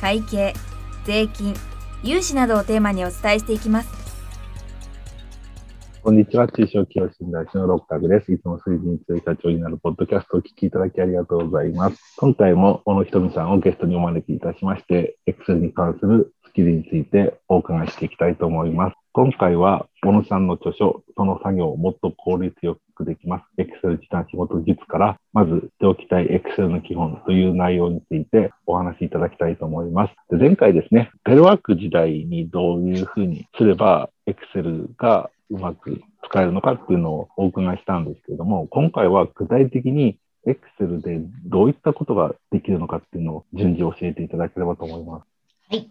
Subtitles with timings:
[0.00, 0.54] 会計
[1.04, 1.54] 税金
[2.02, 4.06] 融資などをテーマにお伝えしていきます
[6.06, 6.46] こんにちは。
[6.46, 8.32] 中小企業診断士の六角です。
[8.32, 12.14] いつも水準通社長になるポッドキャストをお聞きいただきありがとうございます。
[12.16, 18.96] 今回も小野ひとみさんをゲストにお招きいたしまして、Excel に関するスキルについてお伺いしていきたいと思います。
[19.16, 23.44] 今回は小野さんの著書、その作業をもっと効率よくできます。
[23.56, 30.14] Excel 時短仕事術から、まずしておきたい Excel の基本という内容についてお話しいただきたいと思います。
[30.28, 45.26] で前回ですね、テレワーク時代にどういうふうにすれば Excel がうまく使えるのかっていうのをお伺いしたんですけれども、今回は具体的に Excel でどういったことができるのかっていうのを順次教えていただければと思います。
[45.70, 45.88] はい。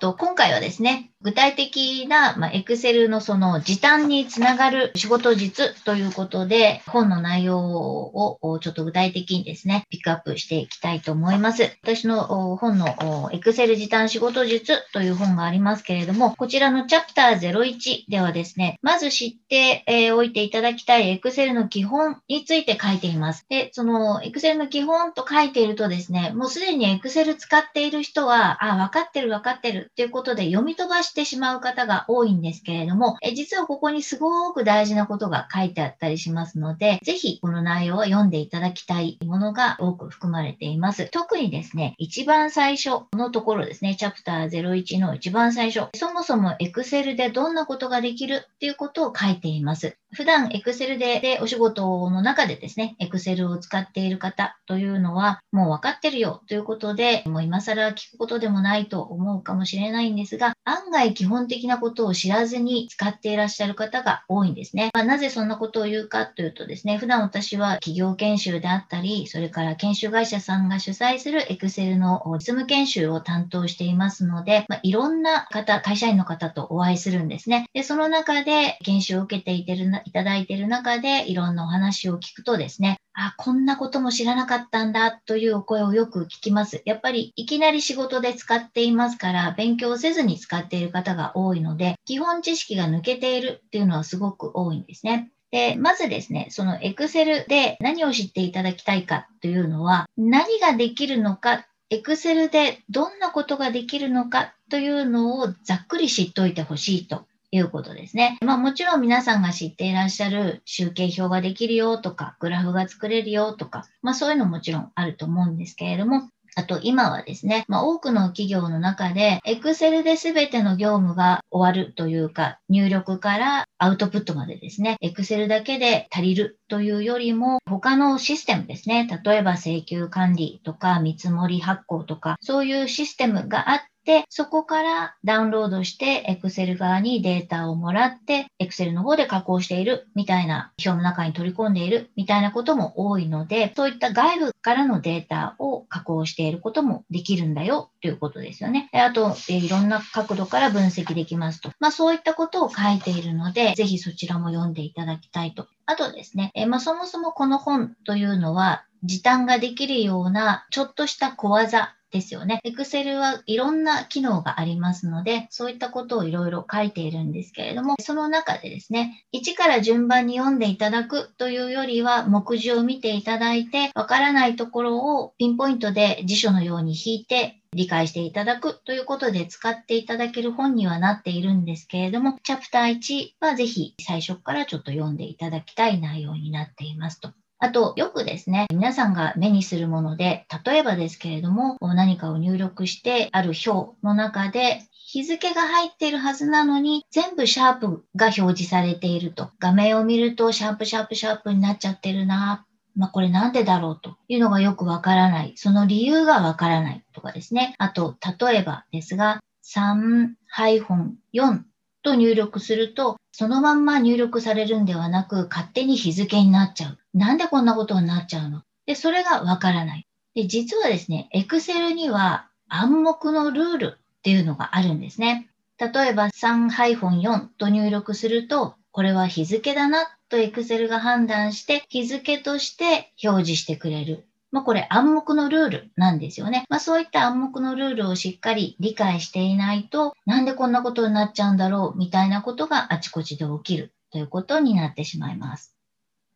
[0.00, 11.62] と今回はですね、具体的な、まあ、Excel のその時短につながる仕事術ということで、本の内容をちょっと具体的にですね、ピックアップしていきたいと思います。
[11.82, 12.86] 私の本の
[13.32, 23.46] Excel 時短仕事術という本がありますけれども、こちらのチャプター01ではですね、まず知っておいていただきたい Excel の基本について書いています。
[23.48, 41.10] で、その Excel の基本と書いているとですね、もうすでに Excel 使っている人は、あ、分かってる分かってるっていうことで読み飛ばしてしてしまう方が多いんですけれども、え実はここにすごく大事なことが書いてあったりしますので、ぜひこの内容を読んでいただきたいものが多く含まれています。
[41.10, 49.98] 特にですね、一番最初のところですね、チャプター01の一番最初、そもそも Excel でどんなことができるっていうことを書いています。
[50.14, 64.90] 普段 Excel ででお仕事の中でですね、Excel を使っている方というのはもう分かってるよということで、もう今更聞くことでもないと思うかもしれないんですが、案外基本的なことを知らずに使っていらっしゃる方が多いんですね。
[64.92, 77.64] まあ、なぜそんなことを言うかというとですね、普段私は企業研修であったり、それから研修会社さんが主催する Excel の実務研修を担当していますので、まあ、いろんな方、会社員の方とお会いするんですね。
[77.72, 86.82] で、その中で研修を受けていてるいただいている中で、いろんなお話を聞くとですね、あ、こんなことも知らなかったんだというお声をよく聞きます。
[86.84, 95.30] やっぱりいきなり仕事で使っていますから、勉強せずに使っている方が多いので、基本知識が抜けているっていうのはすごく多いんですね。
[95.50, 108.38] で、まずですね、その Excel で何を知っていただきたいかというのは、何ができるのか、Excel でどんなことができるのかというのをざっくり知っておいてほしいということですね。
[108.40, 148.88] まあもちろん皆さんが知っていらっしゃる集計表ができるよとか、グラフが作れるよとか、まあそういうのもちろんあると思うんですけれども、あと今はですね、まあ、多くの企業の中で Excel で全ての業務が終わるというか、入力からアウトプットまでですね、Excel だけで足りるというよりも、他のシステムですね、例えば請求管理とか見積もり発行とか、そういうシステムがあってで、そこからダウンロードして Excel 側にデータをもらって Excel の方で加工しているみたいな表の中に取り込んでいるみたいなことも多いので、そういった外部からのデータを加工していることもできるんだよということですよね。
[148.92, 151.70] あと、いろんな角度から分析できますと。
[151.78, 155.68] まあそういったことを書いているので、ぜひそちらも読んでいただきたいと。
[155.86, 162.60] あとですね、えまあそもそもこの本というのは時短ができるようなちょっとした小技ですよね。
[162.64, 187.32] Excel はいろんな機能がありますので、そういったことをいろいろ書いているんですけれども、その中でですね、1から順番に読んでいただくというよりは、目次を見ていただいて、わからないところをピンポイントで辞書のように引いて理解していただくということで使っていただける本にはなっているんですけれども、チャプター1はぜひ最初からちょっと読んでいただきたい内容になっていますと。
[187.62, 199.52] あと、よくですね、皆さんが目にするもので、例えばですけれども、何かを入力してある表の中で、日付が入っているはずなのに、全部シャープが表示されていると。
[199.60, 202.66] 画面を見ると、シャープシャープシャープになっちゃってるな。
[202.96, 205.52] まあ、これなんでだろうというのがよくわからない。
[205.54, 207.76] その理由がわからないとかですね。
[207.78, 211.60] あと、例えばですが、3-4
[212.02, 216.98] と入力すると、そのまんま入力されるんではなく、勝手に日付になっちゃう。
[217.14, 218.62] なんでこんなことになっちゃうの？
[218.86, 220.06] で、それがわからない。
[220.34, 225.48] で、実はですね、Excel には暗黙のルールっていうのがあるんですね。
[225.78, 234.26] 例えば3-4と入力すると、これは日付だなと Excel が判断して日付として表示してくれる。
[234.52, 236.64] まあ、これ暗黙のルールなんですよね。
[236.68, 245.74] まあ、そういった暗黙のルールをしっかり理解していないと、なんでこんなことになっちゃうんだろうみたいなことがあちこちで起きるということになってしまいます。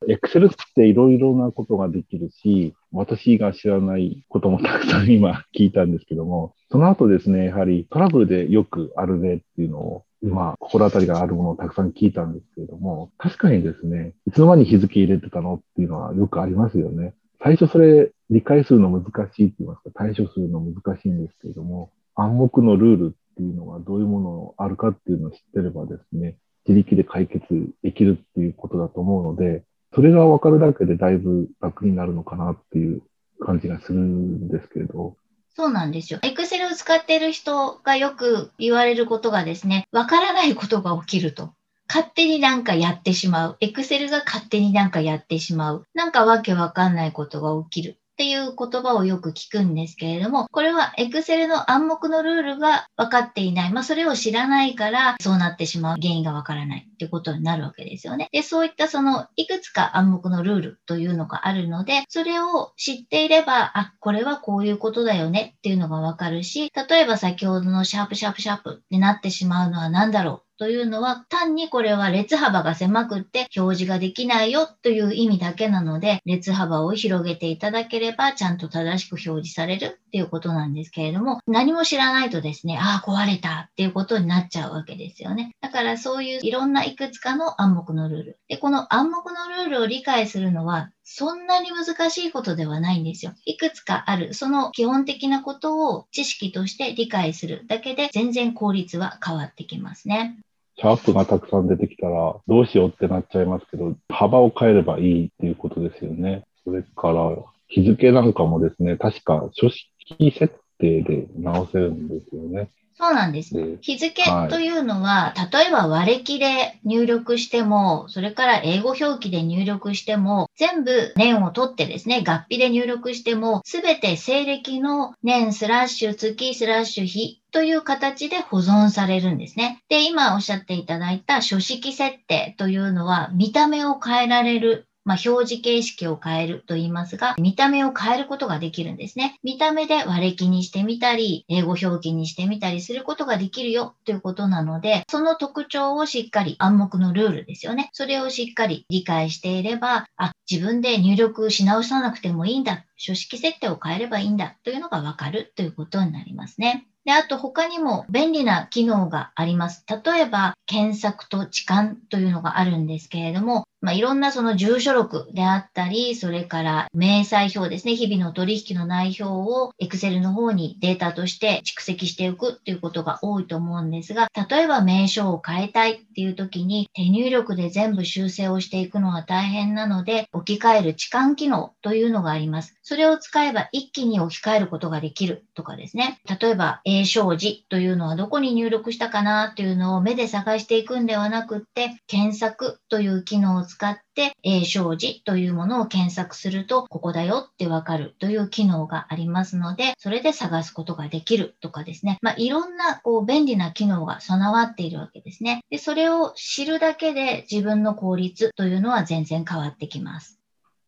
[0.09, 17.15] Excel っていろいろなことができるし、私が知らないこともたくさん今聞いたんですけども、その後ですね、やはりトラブルでよくあるねっていうのを、今、心当たりがあるものをたくさん聞いたんですけれども、確かにですね、いつの間に日付入れてたのっていうのはよくありますよね。
[17.47, 27.47] 最初それ理解するの難しいって言いますか、対処するの難しいんですけれども、暗黙のルールっていうのがどういうものあるかっていうのを知ってればですね、自力で解決
[27.85, 29.63] できるっていうことだと思うので、
[29.95, 33.01] それが分かるだけでだいぶ楽になるのかなっていう
[33.39, 35.17] 感じがするんですけれど。
[35.55, 36.19] そうなんですよ。
[36.23, 41.53] Excel を使っている人がよく言われることがですね、分からないことが起きると。
[41.89, 43.57] 勝手になんかやってしまう。
[43.61, 45.85] Excel が勝手になんかやってしまう。
[45.95, 47.99] なんかわけわかんないことが起きる。
[48.17, 53.73] っていう言葉をよく聞くんですけれども、これは Excel の暗黙のルールが分かっていない。
[53.73, 58.31] まあ、それを知らないから、そうなってしまう原因が分からないってことになるわけですよね。
[58.33, 93.33] で、そういったその、いくつか暗黙のルールというのがあるので、それを知っていれば、あ、これはこういうことだよねっていうのが分かるし、例えば先ほどのシャープシャープシャープってなってしまうのは何だろうというのは単にこれは列幅が狭くって表示ができないよという意味だけなので列幅を広げていただければちゃんと正しく表示されるっていうことなんですけれども何も知らないとですねああ壊れたっていうことになっちゃうわけですよねだからそういういろんないくつかの暗黙のルールでこの暗黙のルールを理解するのはそんなに難しいことではないんですよ。
[93.45, 100.37] いくつかある、その基本的なことを知識として理解するだけで全然効率は変わってきますね。
[100.79, 106.45] シャープがたくさん出てきたら、どうしようってなっちゃいますけど、幅を変えればいいっていうことですよね。
[106.65, 107.37] それから、
[107.69, 109.89] 日付なんかもですね、確か書式
[110.33, 112.71] 設定で直せるんですよね。
[112.99, 113.79] そうなんです。
[113.83, 129.83] 日付というのは、はい、例えば割れ記で入力しても、それから英語表記で入力しても、全部年を取ってですね、合併で入力しても、すべて西暦の年スラッシュ月スラッシュ日という形で保存されるんですね。
[129.91, 139.39] で、今おっしゃっていただいた書式設定というのは、見た目を変えられるまあ、表示形式を変えると言いますが、見た目を変えることができるんですね。
[139.45, 147.89] 見た目で割れ記にしてみたり、英語表記にしてみたりすることができるよということなので、その特徴をしっかり暗黙のルールですよね。
[147.93, 152.85] それをしっかり理解していれば、あ、自分で入力し直さなくてもいいんだ。
[152.97, 156.89] 書式設定を変えればいいんだというのがわかるということになりますね。
[157.07, 159.85] で、あと他にも便利な機能があります。
[159.89, 182.75] 例えば、検索と痴漢というのがあるんですけれども、まあ、いろんなその住所録であったり、それから明細表ですね、日々の取引の内容を Excel の方にデータとして蓄積していくっていうことが多いと思うんですが、例えば名称を変えたいっていう時に手入力で全部修正をしていくのは大変なので、置き換える痴漢機能というのがあります。
[182.83, 186.19] それを使えば一気に置き換えることができるとかですね。
[186.41, 202.17] 例えば、A 障子というのはどこに入力したかなっていうのを目で探していくんではなくって、検索という機能を使って、A 障子というものを検索すると、ここだよってわかるという機能がありますので、それで探すことができるとかですね。
[202.23, 205.61] まあ、いろんなこう便利な機能が備わっているわけですね。
[205.69, 210.41] で、それを知るだけで自分の効率というのは全然変わってきます。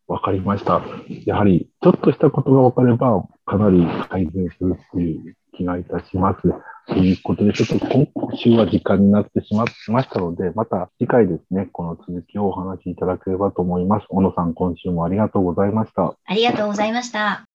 [0.07, 0.81] わかりました。
[1.25, 5.35] やはり、ちょっとしたことが分かれば、かなり改善するっていう
[5.69, 6.41] 気がいたします。
[6.87, 14.07] ということで、ちょっと今週は時間になってしまいましたので、また次回ですね、この続きをお話しいただければと思います。
[14.09, 16.15] 小野さん、今週もありがとうございました。
[16.25, 17.45] ありがとうございました。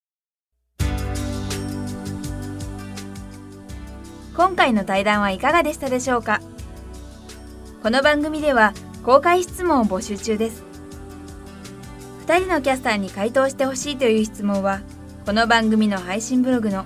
[4.37, 6.39] 今回の対談はいかがでしたでしょうか？
[7.81, 10.63] この番組では公開質問を募集中です。
[12.25, 14.81] 2人のキャスターに回答してほしいという質問は、
[15.25, 16.85] この番組の配信ブログの